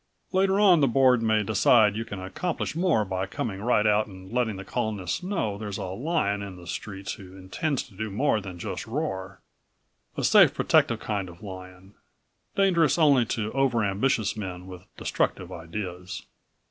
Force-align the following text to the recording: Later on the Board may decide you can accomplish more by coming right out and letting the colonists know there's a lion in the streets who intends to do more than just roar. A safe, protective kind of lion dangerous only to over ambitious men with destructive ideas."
Later 0.31 0.59
on 0.59 0.79
the 0.81 0.87
Board 0.87 1.21
may 1.21 1.43
decide 1.43 1.95
you 1.95 2.05
can 2.05 2.19
accomplish 2.19 2.75
more 2.75 3.05
by 3.05 3.27
coming 3.27 3.61
right 3.61 3.85
out 3.85 4.07
and 4.07 4.31
letting 4.31 4.55
the 4.55 4.65
colonists 4.65 5.21
know 5.21 5.59
there's 5.59 5.77
a 5.77 5.85
lion 5.85 6.41
in 6.41 6.55
the 6.55 6.65
streets 6.65 7.13
who 7.13 7.37
intends 7.37 7.83
to 7.83 7.93
do 7.93 8.09
more 8.09 8.41
than 8.41 8.57
just 8.57 8.87
roar. 8.87 9.41
A 10.17 10.23
safe, 10.23 10.55
protective 10.55 10.99
kind 10.99 11.29
of 11.29 11.43
lion 11.43 11.93
dangerous 12.55 12.97
only 12.97 13.25
to 13.27 13.51
over 13.51 13.83
ambitious 13.83 14.35
men 14.35 14.65
with 14.65 14.87
destructive 14.97 15.51
ideas." 15.51 16.25